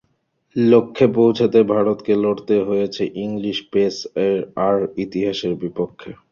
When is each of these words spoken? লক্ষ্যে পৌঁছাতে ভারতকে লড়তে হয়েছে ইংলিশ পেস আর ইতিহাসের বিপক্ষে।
লক্ষ্যে 0.55 1.05
পৌঁছাতে 1.15 1.59
ভারতকে 1.71 2.13
লড়তে 2.23 2.55
হয়েছে 2.67 3.03
ইংলিশ 3.25 3.57
পেস 3.71 3.95
আর 4.65 4.75
ইতিহাসের 5.03 5.53
বিপক্ষে। 5.61 6.11